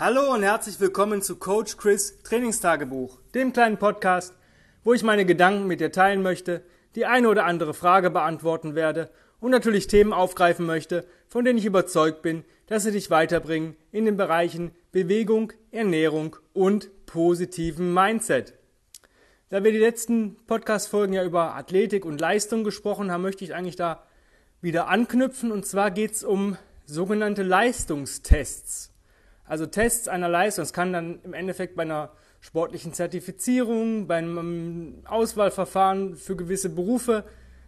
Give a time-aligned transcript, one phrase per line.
[0.00, 4.32] Hallo und herzlich willkommen zu Coach Chris Trainingstagebuch, dem kleinen Podcast,
[4.82, 6.62] wo ich meine Gedanken mit dir teilen möchte,
[6.94, 9.10] die eine oder andere Frage beantworten werde
[9.40, 14.06] und natürlich Themen aufgreifen möchte, von denen ich überzeugt bin, dass sie dich weiterbringen in
[14.06, 18.54] den Bereichen Bewegung, Ernährung und positiven Mindset.
[19.50, 23.76] Da wir die letzten Podcast-Folgen ja über Athletik und Leistung gesprochen haben, möchte ich eigentlich
[23.76, 24.02] da
[24.62, 25.52] wieder anknüpfen.
[25.52, 26.56] Und zwar geht es um
[26.86, 28.89] sogenannte Leistungstests
[29.50, 30.62] also Tests einer Leistung.
[30.62, 37.24] Es kann dann im Endeffekt bei einer sportlichen Zertifizierung, bei einem Auswahlverfahren für gewisse Berufe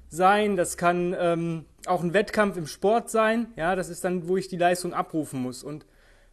[0.08, 0.54] sein.
[0.54, 3.48] Das kann ähm, auch ein Wettkampf im Sport sein.
[3.56, 5.64] Ja, das ist dann, wo ich die Leistung abrufen muss.
[5.64, 5.84] Und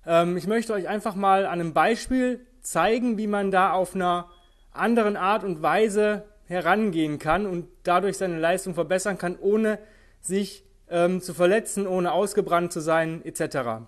[0.06, 4.30] ähm, ich möchte euch einfach mal an einem Beispiel zeigen, wie man da auf einer
[4.72, 9.80] anderen Art und Weise herangehen kann und dadurch seine Leistung verbessern kann, ohne
[10.22, 13.88] sich ähm, zu verletzen, ohne ausgebrannt zu sein, etc.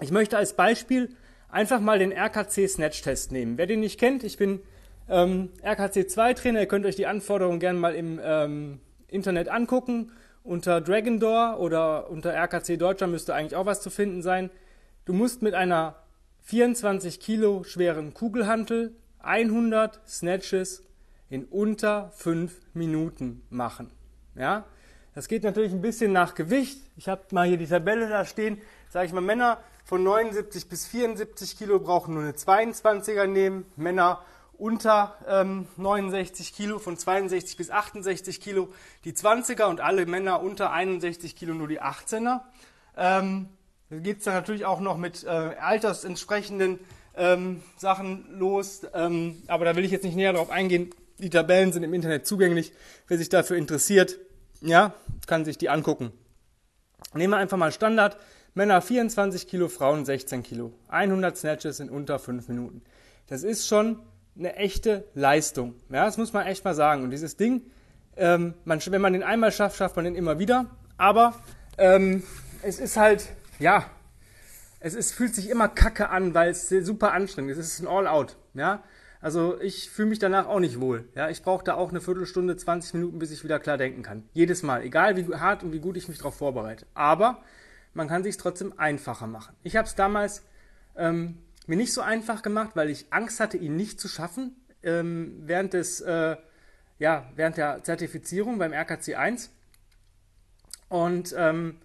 [0.00, 1.08] Ich möchte als Beispiel
[1.48, 3.58] einfach mal den RKC Snatch Test nehmen.
[3.58, 4.60] Wer den nicht kennt, ich bin
[5.08, 6.60] ähm, RKC 2 Trainer.
[6.60, 10.12] Ihr könnt euch die Anforderungen gerne mal im ähm, Internet angucken.
[10.44, 14.50] Unter Dragon Door oder unter RKC Deutschland müsste eigentlich auch was zu finden sein.
[15.04, 15.96] Du musst mit einer
[16.42, 20.84] 24 Kilo schweren Kugelhantel 100 Snatches
[21.28, 23.90] in unter 5 Minuten machen.
[24.36, 24.64] Ja,
[25.18, 26.78] das geht natürlich ein bisschen nach Gewicht.
[26.96, 28.60] Ich habe mal hier die Tabelle da stehen.
[28.88, 33.66] Sage ich mal, Männer von 79 bis 74 Kilo brauchen nur eine 22er nehmen.
[33.74, 34.22] Männer
[34.58, 38.68] unter ähm, 69 Kilo von 62 bis 68 Kilo
[39.04, 42.42] die 20er und alle Männer unter 61 Kilo nur die 18er.
[42.96, 43.48] Ähm,
[43.90, 46.78] da geht es dann natürlich auch noch mit äh, altersentsprechenden
[47.16, 50.94] ähm, Sachen los, ähm, aber da will ich jetzt nicht näher darauf eingehen.
[51.18, 52.72] Die Tabellen sind im Internet zugänglich.
[53.08, 54.20] Wer sich dafür interessiert,
[54.60, 54.94] ja,
[55.26, 56.12] kann sich die angucken.
[57.14, 58.16] Nehmen wir einfach mal Standard.
[58.54, 60.72] Männer 24 Kilo, Frauen 16 Kilo.
[60.88, 62.82] 100 Snatches in unter 5 Minuten.
[63.28, 64.00] Das ist schon
[64.36, 65.74] eine echte Leistung.
[65.90, 67.04] Ja, das muss man echt mal sagen.
[67.04, 67.62] Und dieses Ding,
[68.16, 70.66] ähm, man, wenn man den einmal schafft, schafft man den immer wieder.
[70.96, 71.34] Aber
[71.76, 72.24] ähm,
[72.62, 73.28] es ist halt,
[73.58, 73.86] ja,
[74.80, 77.58] es ist, fühlt sich immer kacke an, weil es super anstrengend ist.
[77.58, 78.36] Es ist ein All-Out.
[78.54, 78.82] Ja,
[79.20, 81.08] also ich fühle mich danach auch nicht wohl.
[81.14, 84.28] Ja, ich brauche da auch eine Viertelstunde, 20 Minuten, bis ich wieder klar denken kann.
[84.32, 86.86] Jedes Mal, egal wie hart und wie gut ich mich darauf vorbereite.
[86.94, 87.42] Aber
[87.94, 89.56] man kann sich trotzdem einfacher machen.
[89.64, 90.44] Ich habe es damals
[90.96, 95.42] ähm, mir nicht so einfach gemacht, weil ich Angst hatte, ihn nicht zu schaffen ähm,
[95.44, 96.36] während des äh,
[96.98, 99.50] ja während der Zertifizierung beim RKC 1
[100.88, 101.78] und ähm,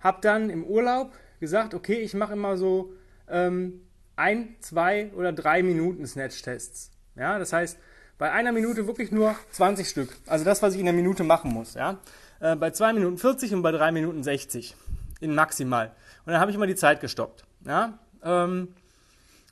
[0.00, 2.92] habe dann im Urlaub gesagt, okay, ich mache immer so
[3.28, 3.82] ähm,
[4.20, 6.90] ein, zwei oder drei Minuten Snatch-Tests.
[7.16, 7.78] Ja, das heißt,
[8.18, 10.16] bei einer Minute wirklich nur 20 Stück.
[10.26, 11.74] Also das, was ich in einer Minute machen muss.
[11.74, 11.98] Ja,
[12.40, 14.76] äh, bei zwei Minuten 40 und bei drei Minuten 60
[15.20, 15.94] in maximal.
[16.26, 17.44] Und dann habe ich mal die Zeit gestoppt.
[17.64, 17.98] Ja?
[18.22, 18.74] Ähm,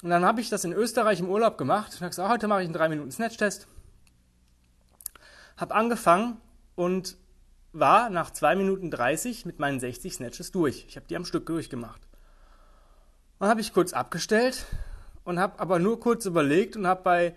[0.02, 1.92] und dann habe ich das in Österreich im Urlaub gemacht.
[1.94, 3.66] Und habe gesagt, heute mache ich einen 3 Minuten Snatch-Test.
[5.56, 6.36] Habe angefangen
[6.76, 7.16] und
[7.72, 10.84] war nach 2 Minuten 30 mit meinen 60 Snatches durch.
[10.88, 12.07] Ich habe die am Stück durchgemacht.
[13.38, 14.66] Dann habe ich kurz abgestellt
[15.22, 17.34] und habe aber nur kurz überlegt und habe bei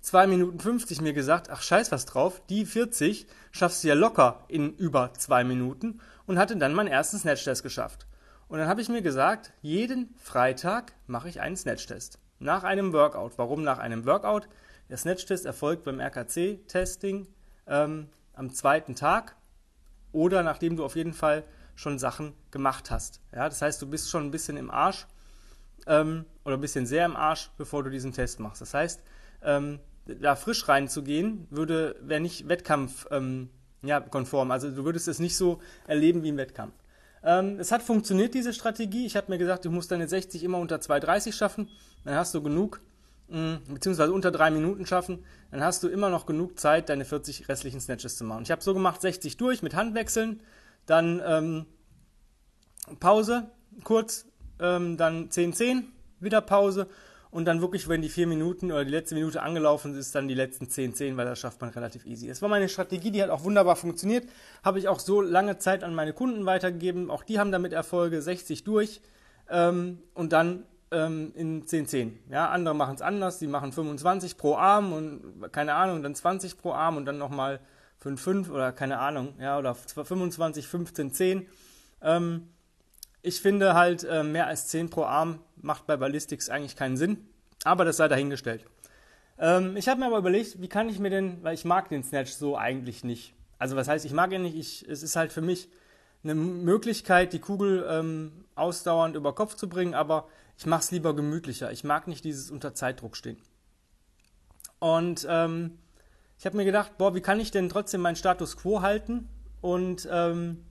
[0.00, 4.44] 2 Minuten 50 mir gesagt, ach scheiß was drauf, die 40 schaffst du ja locker
[4.48, 8.06] in über 2 Minuten und hatte dann meinen ersten Snatch-Test geschafft.
[8.48, 12.18] Und dann habe ich mir gesagt, jeden Freitag mache ich einen Snatch-Test.
[12.38, 13.36] Nach einem Workout.
[13.36, 14.48] Warum nach einem Workout?
[14.88, 17.28] Der Snatch-Test erfolgt beim RKC-Testing
[17.66, 19.36] ähm, am zweiten Tag
[20.12, 23.20] oder nachdem du auf jeden Fall schon Sachen gemacht hast.
[23.34, 25.06] Ja, das heißt, du bist schon ein bisschen im Arsch
[25.86, 28.60] ähm, oder ein bisschen sehr im Arsch, bevor du diesen Test machst.
[28.60, 29.02] Das heißt,
[29.42, 33.50] ähm, da frisch reinzugehen, würde, wäre nicht Wettkampf ähm,
[33.82, 34.50] ja, konform.
[34.50, 36.74] Also du würdest es nicht so erleben wie im Wettkampf.
[37.24, 39.06] Ähm, es hat funktioniert, diese Strategie.
[39.06, 41.68] Ich habe mir gesagt, du musst deine 60 immer unter 2,30 schaffen.
[42.04, 42.80] Dann hast du genug,
[43.28, 45.24] mh, mm, beziehungsweise unter 3 Minuten schaffen.
[45.50, 48.42] Dann hast du immer noch genug Zeit, deine 40 restlichen Snatches zu machen.
[48.42, 50.40] Ich habe so gemacht, 60 durch mit Handwechseln,
[50.86, 51.66] dann ähm,
[52.98, 53.50] Pause,
[53.84, 54.26] kurz,
[54.62, 56.86] ähm, dann 10, 10, wieder Pause
[57.32, 60.34] und dann wirklich, wenn die vier Minuten oder die letzte Minute angelaufen ist, dann die
[60.34, 62.28] letzten 10, 10, weil das schafft man relativ easy.
[62.28, 64.28] Das war meine Strategie, die hat auch wunderbar funktioniert.
[64.62, 67.10] Habe ich auch so lange Zeit an meine Kunden weitergegeben.
[67.10, 69.00] Auch die haben damit Erfolge, 60 durch
[69.48, 72.18] ähm, und dann ähm, in 10, 10.
[72.30, 76.58] Ja, andere machen es anders, die machen 25 pro Arm und keine Ahnung, dann 20
[76.58, 77.60] pro Arm und dann nochmal
[78.00, 81.46] 5, 5 oder keine Ahnung, ja, oder 25, 15, 10.
[82.02, 82.48] Ähm,
[83.22, 87.28] ich finde halt, äh, mehr als 10 pro Arm macht bei Ballistics eigentlich keinen Sinn.
[87.64, 88.66] Aber das sei dahingestellt.
[89.38, 92.02] Ähm, ich habe mir aber überlegt, wie kann ich mir denn, weil ich mag den
[92.02, 93.34] Snatch so eigentlich nicht.
[93.58, 95.68] Also was heißt, ich mag ihn nicht, ich, es ist halt für mich
[96.24, 100.28] eine Möglichkeit, die Kugel ähm, ausdauernd über Kopf zu bringen, aber
[100.58, 101.72] ich mache es lieber gemütlicher.
[101.72, 103.38] Ich mag nicht dieses unter Zeitdruck stehen.
[104.78, 105.78] Und ähm,
[106.38, 109.28] ich habe mir gedacht, boah, wie kann ich denn trotzdem meinen Status quo halten
[109.60, 110.64] und ähm,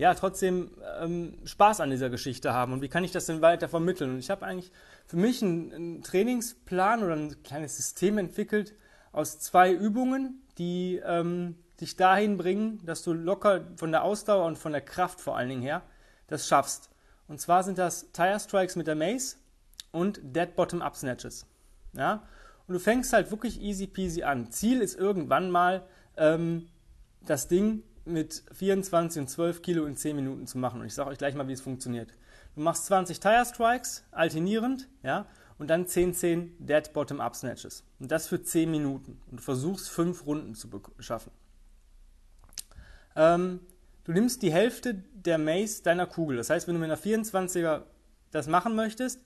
[0.00, 3.68] ja, trotzdem ähm, Spaß an dieser Geschichte haben und wie kann ich das denn weiter
[3.68, 4.12] vermitteln?
[4.12, 4.72] Und ich habe eigentlich
[5.04, 8.74] für mich einen, einen, Trainingsplan oder ein kleines System entwickelt
[9.12, 14.56] aus zwei Übungen, die ähm, dich dahin bringen, dass du locker von der Ausdauer und
[14.56, 15.82] von der Kraft vor allen Dingen her
[16.28, 16.88] das schaffst.
[17.28, 19.36] Und zwar sind das Tire Strikes mit der Mace
[19.92, 21.44] und Dead Bottom Up Snatches.
[21.92, 22.22] Ja?
[22.66, 24.50] Und du fängst halt wirklich easy peasy an.
[24.50, 25.82] Ziel ist irgendwann mal,
[26.16, 26.68] ähm,
[27.26, 30.80] das Ding mit 24 und 12 Kilo in 10 Minuten zu machen.
[30.80, 32.12] Und ich sage euch gleich mal, wie es funktioniert.
[32.54, 35.26] Du machst 20 Tire Strikes, alternierend, ja,
[35.58, 37.84] und dann 10, 10 Dead Bottom Up Snatches.
[37.98, 39.20] Und das für 10 Minuten.
[39.30, 40.68] Und du versuchst 5 Runden zu
[40.98, 41.30] schaffen.
[43.14, 43.60] Ähm,
[44.04, 46.36] du nimmst die Hälfte der Mace deiner Kugel.
[46.36, 47.82] Das heißt, wenn du mit einer 24er
[48.30, 49.20] das machen möchtest,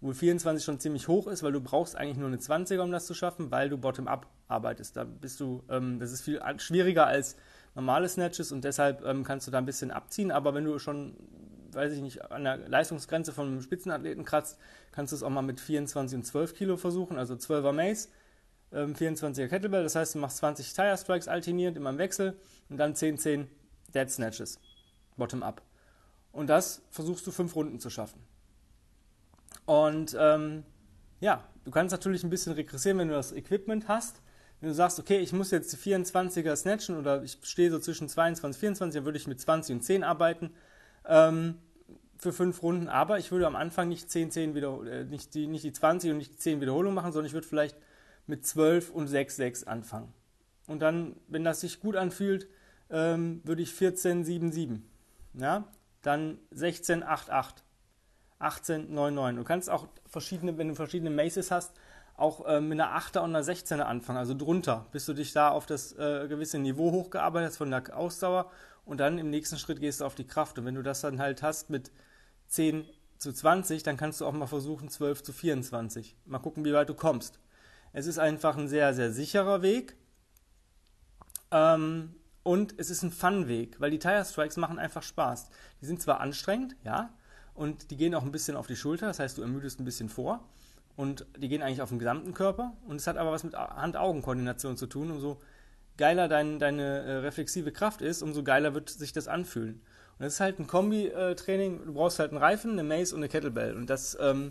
[0.00, 3.06] wo 24 schon ziemlich hoch ist, weil du brauchst eigentlich nur eine 20er, um das
[3.06, 4.96] zu schaffen, weil du bottom-up arbeitest.
[4.96, 7.36] Da bist du, ähm, das ist viel schwieriger als
[7.74, 10.30] normale Snatches und deshalb ähm, kannst du da ein bisschen abziehen.
[10.30, 11.16] Aber wenn du schon,
[11.72, 14.58] weiß ich nicht, an der Leistungsgrenze von einem Spitzenathleten kratzt,
[14.92, 18.08] kannst du es auch mal mit 24 und 12 Kilo versuchen, also 12er Mace,
[18.72, 19.82] ähm, 24er Kettlebell.
[19.82, 22.36] Das heißt, du machst 20 Tire Strikes alterniert immer im Wechsel
[22.68, 23.48] und dann 10, 10
[23.94, 24.60] Dead Snatches,
[25.16, 25.62] bottom-up.
[26.32, 28.20] Und das versuchst du fünf Runden zu schaffen.
[29.64, 30.64] Und ähm,
[31.20, 34.20] ja, du kannst natürlich ein bisschen regressieren, wenn du das Equipment hast.
[34.60, 38.08] Wenn du sagst, okay, ich muss jetzt die 24er snatchen oder ich stehe so zwischen
[38.08, 40.50] 22 und 24, dann würde ich mit 20 und 10 arbeiten
[41.06, 41.58] ähm,
[42.16, 42.88] für fünf Runden.
[42.88, 46.10] Aber ich würde am Anfang nicht 10, 10 wieder, äh, nicht, die, nicht die 20
[46.10, 47.76] und nicht die 10 Wiederholungen machen, sondern ich würde vielleicht
[48.26, 50.12] mit 12 und 6, 6 anfangen.
[50.66, 52.48] Und dann, wenn das sich gut anfühlt,
[52.90, 54.90] ähm, würde ich 14, 7, 7.
[55.34, 55.68] Ja?
[56.02, 57.64] Dann 16, 8, 8.
[58.40, 59.36] 18,99.
[59.36, 61.74] Du kannst auch verschiedene, wenn du verschiedene Maces hast,
[62.18, 65.50] auch äh, mit einer 8er und einer 16er anfangen, also drunter, bis du dich da
[65.50, 68.50] auf das äh, gewisse Niveau hochgearbeitet hast von der Ausdauer
[68.84, 70.58] und dann im nächsten Schritt gehst du auf die Kraft.
[70.58, 71.92] Und wenn du das dann halt hast mit
[72.48, 72.84] 10
[73.18, 76.16] zu 20, dann kannst du auch mal versuchen 12 zu 24.
[76.26, 77.38] Mal gucken, wie weit du kommst.
[77.92, 79.96] Es ist einfach ein sehr, sehr sicherer Weg.
[81.52, 85.50] Ähm, und es ist ein Fun-Weg, weil die Tire Strikes machen einfach Spaß.
[85.80, 87.14] Die sind zwar anstrengend, ja,
[87.54, 90.08] und die gehen auch ein bisschen auf die Schulter, das heißt, du ermüdest ein bisschen
[90.08, 90.48] vor
[90.98, 94.76] und die gehen eigentlich auf den gesamten Körper und es hat aber was mit Hand-Augen-Koordination
[94.76, 95.12] zu tun.
[95.12, 95.38] Umso
[95.96, 99.74] geiler dein, deine äh, reflexive Kraft ist, umso geiler wird sich das anfühlen.
[99.74, 101.86] Und das ist halt ein Kombi-Training.
[101.86, 103.76] Du brauchst halt einen Reifen, eine Mace und eine Kettlebell.
[103.76, 104.50] Und das, ähm,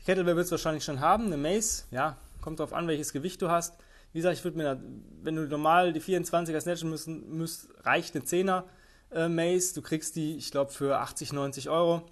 [0.00, 1.26] die Kettlebell wird es wahrscheinlich schon haben.
[1.26, 3.78] Eine Mace, ja, kommt darauf an, welches Gewicht du hast.
[4.14, 4.80] Wie gesagt, ich würde mir, da,
[5.22, 8.64] wenn du normal die 24er snatchen müssen, müsst, reicht eine 10er
[9.10, 9.74] äh, Mace.
[9.74, 12.08] Du kriegst die, ich glaube, für 80, 90 Euro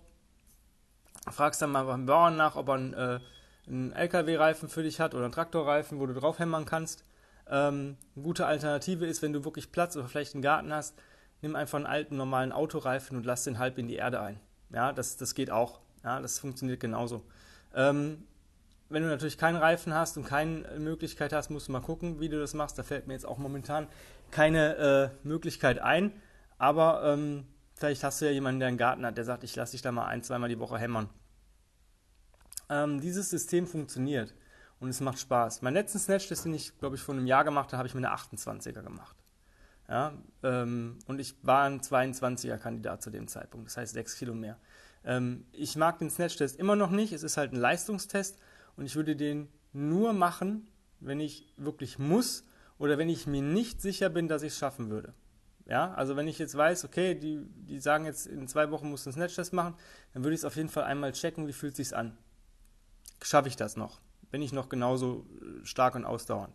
[1.30, 3.18] fragst dann mal beim Bauern nach, ob er einen, äh,
[3.66, 7.04] einen LKW-Reifen für dich hat oder einen Traktorreifen, wo du drauf hämmern kannst.
[7.48, 10.96] Ähm, eine gute Alternative ist, wenn du wirklich Platz oder vielleicht einen Garten hast,
[11.42, 14.40] nimm einfach einen alten normalen Autoreifen und lass den halb in die Erde ein.
[14.70, 15.80] Ja, das, das geht auch.
[16.04, 17.24] Ja, das funktioniert genauso.
[17.74, 18.24] Ähm,
[18.88, 22.28] wenn du natürlich keinen Reifen hast und keine Möglichkeit hast, musst du mal gucken, wie
[22.28, 22.78] du das machst.
[22.78, 23.88] Da fällt mir jetzt auch momentan
[24.30, 26.12] keine äh, Möglichkeit ein.
[26.58, 27.46] Aber ähm,
[27.76, 29.92] Vielleicht hast du ja jemanden, der einen Garten hat, der sagt, ich lasse dich da
[29.92, 31.10] mal ein, zweimal die Woche hämmern.
[32.68, 34.34] Ähm, dieses System funktioniert
[34.80, 35.62] und es macht Spaß.
[35.62, 38.04] Mein letzten Snatch, den ich, glaube ich, vor einem Jahr gemacht habe, habe ich mit
[38.04, 39.16] einer 28er gemacht.
[39.88, 44.58] Ja, ähm, und ich war ein 22er-Kandidat zu dem Zeitpunkt, das heißt 6 Kilo mehr.
[45.04, 48.36] Ähm, ich mag den Snatch-Test immer noch nicht, es ist halt ein Leistungstest
[48.76, 50.68] und ich würde den nur machen,
[50.98, 52.44] wenn ich wirklich muss
[52.78, 55.14] oder wenn ich mir nicht sicher bin, dass ich es schaffen würde.
[55.66, 59.06] Ja, also wenn ich jetzt weiß, okay, die, die sagen jetzt, in zwei Wochen musst
[59.06, 59.74] du einen Snatch-Test machen,
[60.12, 62.16] dann würde ich es auf jeden Fall einmal checken, wie fühlt es sich an.
[63.22, 64.00] Schaffe ich das noch?
[64.30, 66.54] Bin ich noch genauso äh, stark und ausdauernd?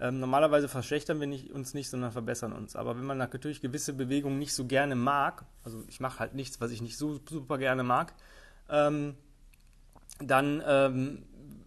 [0.00, 2.76] Ähm, normalerweise verschlechtern wir nicht, uns nicht, sondern verbessern uns.
[2.76, 6.60] Aber wenn man natürlich gewisse Bewegungen nicht so gerne mag, also ich mache halt nichts,
[6.60, 8.14] was ich nicht so super gerne mag,
[8.68, 9.16] ähm,
[10.20, 11.26] dann ähm,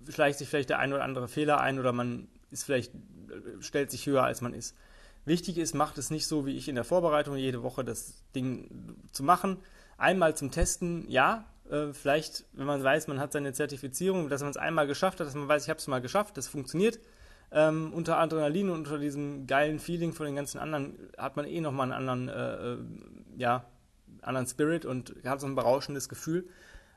[0.09, 3.91] schleicht sich vielleicht der ein oder andere Fehler ein oder man ist vielleicht, äh, stellt
[3.91, 4.77] sich höher, als man ist.
[5.25, 8.97] Wichtig ist, macht es nicht so wie ich in der Vorbereitung, jede Woche das Ding
[9.11, 9.57] zu machen.
[9.97, 14.51] Einmal zum Testen, ja, äh, vielleicht, wenn man weiß, man hat seine Zertifizierung, dass man
[14.51, 16.99] es einmal geschafft hat, dass man weiß, ich habe es mal geschafft, das funktioniert.
[17.53, 21.59] Ähm, unter Adrenalin und unter diesem geilen Feeling von den ganzen anderen hat man eh
[21.59, 22.77] nochmal einen anderen, äh, äh,
[23.37, 23.65] ja,
[24.21, 26.47] anderen Spirit und hat so ein berauschendes Gefühl.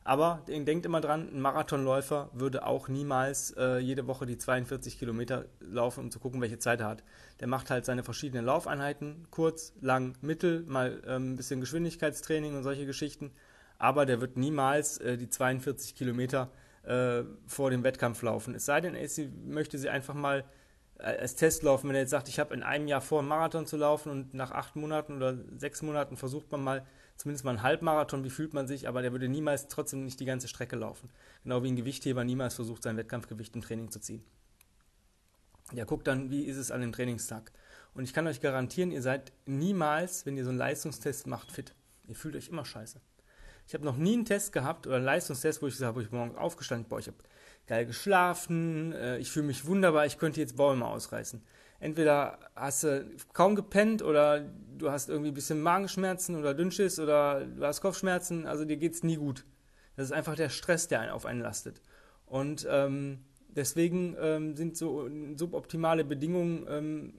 [0.06, 5.46] Aber denkt immer dran, ein Marathonläufer würde auch niemals äh, jede Woche die 42 Kilometer
[5.60, 7.04] laufen, um zu gucken, welche Zeit er hat.
[7.40, 12.64] Der macht halt seine verschiedenen Laufeinheiten, kurz, lang, mittel, mal ähm, ein bisschen Geschwindigkeitstraining und
[12.64, 13.32] solche Geschichten.
[13.84, 16.50] Aber der wird niemals äh, die 42 Kilometer
[16.84, 18.54] äh, vor dem Wettkampf laufen.
[18.54, 19.06] Es sei denn, er
[19.44, 20.42] möchte sie einfach mal
[20.98, 23.28] äh, als Test laufen, wenn er jetzt sagt, ich habe in einem Jahr vor, einen
[23.28, 26.86] Marathon zu laufen und nach acht Monaten oder sechs Monaten versucht man mal
[27.18, 30.24] zumindest mal einen Halbmarathon, wie fühlt man sich, aber der würde niemals trotzdem nicht die
[30.24, 31.10] ganze Strecke laufen.
[31.42, 34.24] Genau wie ein Gewichtheber niemals versucht, sein Wettkampfgewicht im Training zu ziehen.
[35.72, 37.52] Der guckt dann, wie ist es an dem Trainingstag.
[37.92, 41.74] Und ich kann euch garantieren, ihr seid niemals, wenn ihr so einen Leistungstest macht, fit.
[42.06, 42.98] Ihr fühlt euch immer scheiße.
[43.66, 46.10] Ich habe noch nie einen Test gehabt oder einen Leistungstest, wo ich gesagt habe, ich
[46.10, 47.16] morgens aufgestanden boah, ich habe
[47.66, 51.42] geil geschlafen, äh, ich fühle mich wunderbar, ich könnte jetzt Bäume ausreißen.
[51.80, 57.44] Entweder hast du kaum gepennt oder du hast irgendwie ein bisschen Magenschmerzen oder Dünnschiss oder
[57.44, 59.44] du hast Kopfschmerzen, also dir geht es nie gut.
[59.96, 61.80] Das ist einfach der Stress, der einen auf einen lastet.
[62.26, 67.14] Und ähm, deswegen ähm, sind so suboptimale Bedingungen, ähm,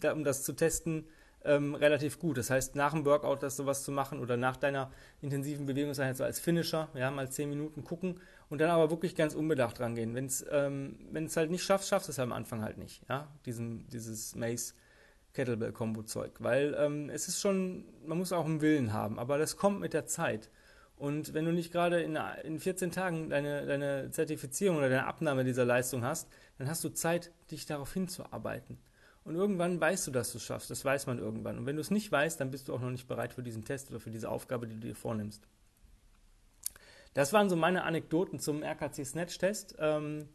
[0.00, 1.06] da, um das zu testen,
[1.46, 2.38] ähm, relativ gut.
[2.38, 6.24] Das heißt, nach dem Workout das sowas zu machen oder nach deiner intensiven Bewegungseinheit so
[6.24, 10.14] als Finisher, ja, mal 10 Minuten gucken und dann aber wirklich ganz unbedacht rangehen.
[10.14, 10.98] Wenn es ähm,
[11.36, 14.74] halt nicht schaffst, schaffst du es am Anfang halt nicht, ja, diesen, dieses Mace
[15.34, 19.38] Kettlebell Combo Zeug, weil ähm, es ist schon, man muss auch einen Willen haben, aber
[19.38, 20.50] das kommt mit der Zeit.
[20.96, 25.44] Und wenn du nicht gerade in, in 14 Tagen deine, deine Zertifizierung oder deine Abnahme
[25.44, 28.78] dieser Leistung hast, dann hast du Zeit, dich darauf hinzuarbeiten.
[29.26, 30.70] Und irgendwann weißt du, dass du es schaffst.
[30.70, 31.58] Das weiß man irgendwann.
[31.58, 33.64] Und wenn du es nicht weißt, dann bist du auch noch nicht bereit für diesen
[33.64, 35.42] Test oder für diese Aufgabe, die du dir vornimmst.
[37.12, 39.74] Das waren so meine Anekdoten zum RKC Snatch Test.
[39.80, 40.28] Ähm,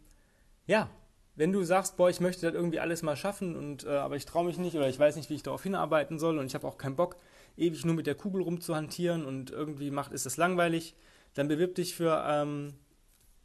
[0.65, 0.89] ja,
[1.35, 4.25] wenn du sagst, boah, ich möchte das irgendwie alles mal schaffen, und, äh, aber ich
[4.25, 6.67] traue mich nicht oder ich weiß nicht, wie ich darauf hinarbeiten soll und ich habe
[6.67, 7.15] auch keinen Bock,
[7.55, 10.95] ewig nur mit der Kugel rumzuhantieren und irgendwie macht ist das langweilig,
[11.33, 12.73] dann bewirb dich für ähm,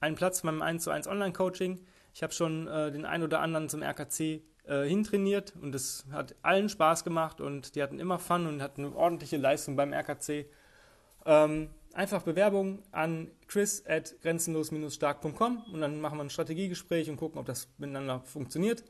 [0.01, 1.81] einen Platz beim 1 zu 1 Online-Coaching.
[2.15, 6.35] Ich habe schon äh, den einen oder anderen zum RKC äh, hintrainiert und es hat
[6.43, 10.47] allen Spaß gemacht und die hatten immer Fun und hatten eine ordentliche Leistung beim RKC.
[11.25, 17.39] Ähm, einfach Bewerbung an chris at grenzenlos-stark.com und dann machen wir ein Strategiegespräch und gucken,
[17.39, 18.85] ob das miteinander funktioniert.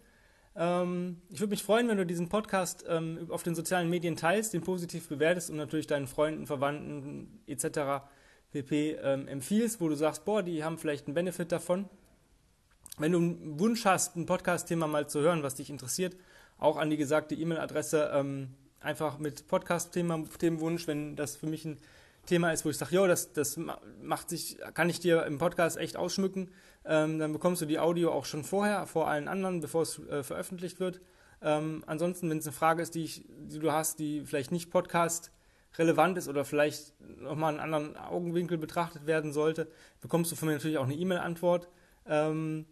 [0.57, 4.55] Ähm, ich würde mich freuen, wenn du diesen Podcast ähm, auf den sozialen Medien teilst,
[4.55, 8.05] den positiv bewertest und natürlich deinen Freunden, Verwandten etc.
[8.53, 8.97] pp.
[9.03, 11.89] Ähm, empfiehlst, wo du sagst, boah, die haben vielleicht einen Benefit davon.
[12.99, 16.17] Wenn du einen Wunsch hast, ein Podcast-Thema mal zu hören, was dich interessiert,
[16.57, 21.79] auch an die gesagte E-Mail-Adresse ähm, einfach mit Podcast-Themenwunsch, wenn das für mich ein
[22.25, 23.61] Thema ist, wo ich sage, jo, das, das
[24.03, 26.51] macht sich, kann ich dir im Podcast echt ausschmücken,
[26.87, 30.23] ähm, dann bekommst du die Audio auch schon vorher, vor allen anderen, bevor es äh,
[30.23, 31.03] veröffentlicht wird.
[31.43, 34.71] Ähm, ansonsten, wenn es eine Frage ist, die, ich, die du hast, die vielleicht nicht
[34.71, 35.31] Podcast
[35.77, 39.69] relevant ist oder vielleicht nochmal einen anderen Augenwinkel betrachtet werden sollte,
[40.01, 41.69] bekommst du von mir natürlich auch eine E-Mail-Antwort.
[42.07, 42.65] Ähm,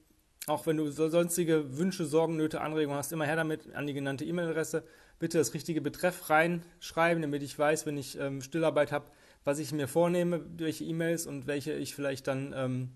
[0.46, 4.24] auch wenn du sonstige Wünsche, Sorgen, Nöte, Anregungen hast, immer her damit an die genannte
[4.24, 4.84] E-Mail-Adresse.
[5.18, 9.06] Bitte das richtige Betreff reinschreiben, damit ich weiß, wenn ich ähm, Stillarbeit habe,
[9.44, 12.90] was ich mir vornehme, welche E-Mails und welche ich vielleicht dann ähm,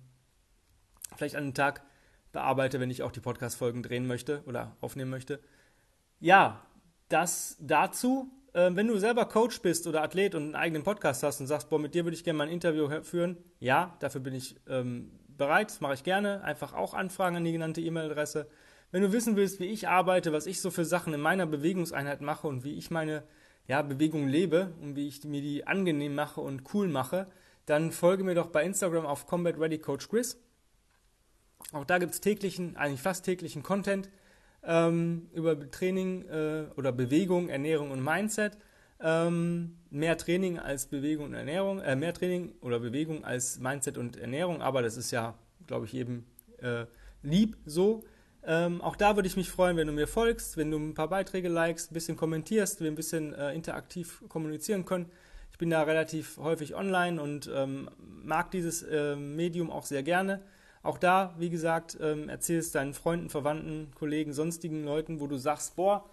[1.17, 1.83] vielleicht an den Tag
[2.33, 5.40] bearbeite, wenn ich auch die Podcast-Folgen drehen möchte oder aufnehmen möchte.
[6.21, 6.67] Ja,
[7.09, 8.31] das dazu.
[8.52, 11.71] Äh, wenn du selber Coach bist oder Athlet und einen eigenen Podcast hast und sagst,
[11.71, 15.17] boah, mit dir würde ich gerne mal ein Interview führen, ja, dafür bin ich ähm,
[15.38, 16.42] bereit, das mache ich gerne.
[16.42, 18.49] Einfach auch Anfragen an die genannte E-Mail-Adresse.
[18.90, 22.21] Wenn du wissen willst, wie ich arbeite, was ich so für Sachen in meiner Bewegungseinheit
[22.21, 23.23] mache und wie ich meine
[23.66, 27.26] ja, Bewegung lebe und wie ich mir die angenehm mache und cool mache,
[27.66, 30.40] dann folge mir doch bei Instagram auf Combat Ready Coach Chris.
[31.73, 34.09] Auch da gibt es täglichen, eigentlich fast täglichen Content
[34.62, 38.57] ähm, über Training äh, oder Bewegung, Ernährung und Mindset.
[39.00, 44.17] Ähm, mehr Training als Bewegung und Ernährung, äh, mehr Training oder Bewegung als Mindset und
[44.17, 45.35] Ernährung, aber das ist ja,
[45.67, 46.25] glaube ich, jedem
[46.61, 46.87] äh,
[47.23, 48.05] lieb so.
[48.45, 51.09] Ähm, auch da würde ich mich freuen, wenn du mir folgst, wenn du ein paar
[51.09, 55.07] Beiträge likest, ein bisschen kommentierst, wir ein bisschen äh, interaktiv kommunizieren können.
[55.52, 60.40] Ich bin da relativ häufig online und ähm, mag dieses äh, Medium auch sehr gerne.
[60.83, 65.76] Auch da, wie gesagt, ähm, erzählst deinen Freunden, Verwandten, Kollegen, sonstigen Leuten, wo du sagst,
[65.76, 66.09] boah,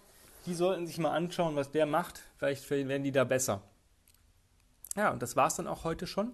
[0.46, 2.22] die sollten sich mal anschauen, was der macht.
[2.36, 3.62] Vielleicht werden die da besser.
[4.96, 6.32] Ja, und das war es dann auch heute schon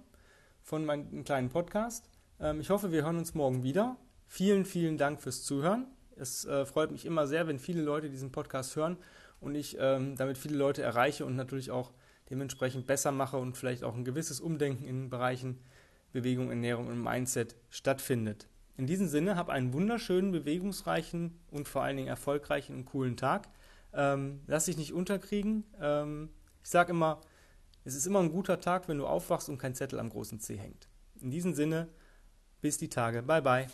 [0.63, 2.09] von meinem kleinen Podcast.
[2.39, 3.97] Ähm, ich hoffe, wir hören uns morgen wieder.
[4.29, 5.87] Vielen, vielen Dank fürs Zuhören.
[6.17, 8.97] Es äh, freut mich immer sehr, wenn viele Leute diesen Podcast hören
[9.41, 11.93] und ich ähm, damit viele Leute erreiche und natürlich auch
[12.31, 15.59] dementsprechend besser mache und vielleicht auch ein gewisses Umdenken in Bereichen
[16.13, 18.47] Bewegung, Ernährung und Mindset stattfindet.
[18.77, 23.49] In diesem Sinne, hab einen wunderschönen, bewegungsreichen und vor allen Dingen erfolgreichen und coolen Tag.
[23.95, 25.65] Ähm, lass dich nicht unterkriegen.
[25.81, 26.31] Ähm,
[26.63, 27.21] ich sage immer,
[27.85, 30.57] es ist immer ein guter Tag, wenn du aufwachst und kein Zettel am großen C
[30.57, 30.89] hängt.
[31.21, 31.89] In diesem Sinne,
[32.61, 33.23] bis die Tage.
[33.23, 33.67] Bye bye.